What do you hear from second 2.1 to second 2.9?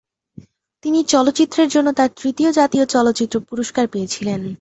তৃতীয় জাতীয়